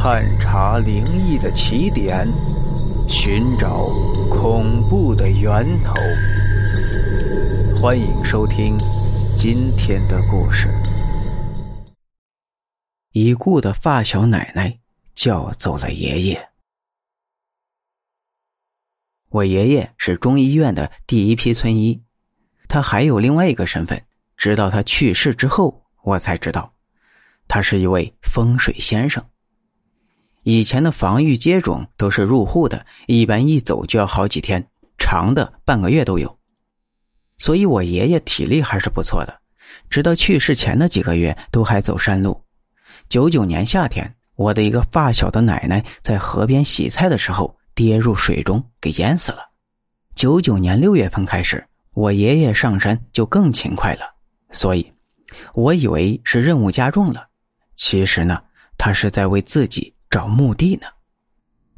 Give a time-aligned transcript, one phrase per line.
[0.00, 2.24] 探查灵异的起点，
[3.08, 3.88] 寻找
[4.30, 5.92] 恐怖的源头。
[7.82, 8.78] 欢迎收听
[9.36, 10.68] 今天的故事。
[13.10, 14.78] 已故的发小奶奶
[15.16, 16.48] 叫走了爷爷。
[19.30, 22.00] 我爷爷是中医院的第一批村医，
[22.68, 24.00] 他还有另外一个身份。
[24.36, 26.72] 直到他去世之后，我才知道，
[27.48, 29.28] 他是一位风水先生。
[30.44, 36.38] 以前的防御接种都是入户的，一般一走就要好几天，长的半个月都有。
[37.36, 39.40] 所以我爷爷体力还是不错的，
[39.90, 42.42] 直到去世前的几个月都还走山路。
[43.08, 49.50] 九九年夏天，我的一个发小的奶奶在河边洗菜的时候跌入水中，给淹死了。
[50.14, 54.00] 九九年六月份开始，我爷爷上山就更勤快了，
[54.50, 54.92] 所以，
[55.54, 57.28] 我以为是任务加重了，
[57.76, 58.42] 其实呢，
[58.76, 59.94] 他是在为自己。
[60.10, 60.86] 找墓地呢，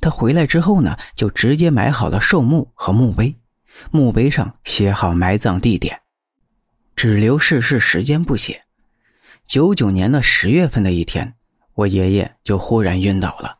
[0.00, 3.36] 他回来之后呢，就直接买好了寿墓和墓碑，
[3.90, 6.00] 墓碑上写好埋葬地点，
[6.94, 8.64] 只留逝世时间不写。
[9.46, 11.34] 九九年的十月份的一天，
[11.74, 13.58] 我爷爷就忽然晕倒了，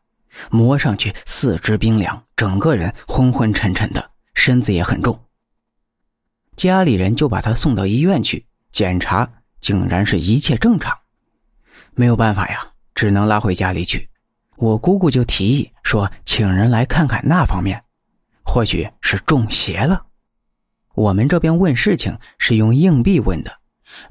[0.50, 5.24] 摸上去四肢冰凉，整个人昏昏沉沉的，身子也很重。
[6.56, 9.30] 家里人就把他送到医院去检查，
[9.60, 10.98] 竟然是一切正常，
[11.94, 14.07] 没有办法呀，只能拉回家里去。
[14.58, 17.80] 我姑姑就提议说：“请人来看看那方面，
[18.44, 20.06] 或许是中邪了。”
[20.96, 23.52] 我们这边问事情是用硬币问的，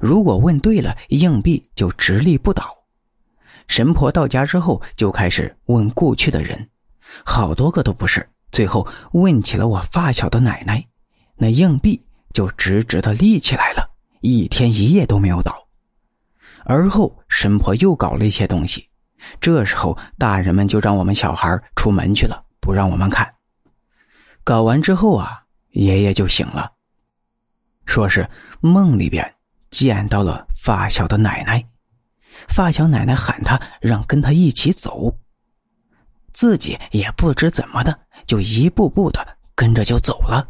[0.00, 2.64] 如果问对了，硬币就直立不倒。
[3.66, 6.70] 神婆到家之后就开始问故去的人，
[7.26, 10.82] 好多个都不是，最后问起了我发小的奶奶，
[11.36, 12.02] 那硬币
[12.32, 13.90] 就直直的立起来了，
[14.22, 15.68] 一天一夜都没有倒。
[16.64, 18.87] 而后神婆又搞了一些东西。
[19.40, 23.34] 这时候，大人们就让我们小孩出门去了，不让我们看。
[24.44, 26.72] 搞完之后啊，爷爷就醒了，
[27.84, 28.28] 说是
[28.60, 29.34] 梦里边
[29.70, 31.62] 见到了发小的奶奶，
[32.48, 35.14] 发小奶奶喊他让跟他一起走，
[36.32, 40.48] 自己也不知怎么的，就一步步的跟着就走了。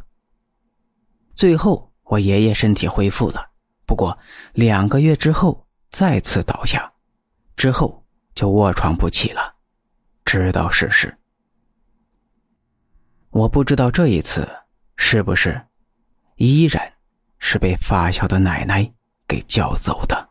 [1.34, 3.44] 最后，我爷爷身体恢复了，
[3.86, 4.16] 不过
[4.52, 6.92] 两个月之后再次倒下，
[7.56, 8.04] 之后。
[8.38, 9.56] 就卧床不起了，
[10.24, 11.12] 知道事实。
[13.30, 14.48] 我不知道这一次
[14.96, 15.60] 是不是
[16.36, 16.94] 依然
[17.40, 18.88] 是被发小的奶奶
[19.26, 20.27] 给叫走的。